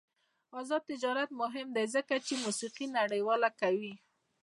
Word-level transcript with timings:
آزاد 0.59 0.81
تجارت 0.91 1.29
مهم 1.41 1.67
دی 1.75 1.85
ځکه 1.95 2.15
چې 2.25 2.33
موسیقي 2.43 2.85
نړیواله 2.99 3.49
کوي. 3.61 3.93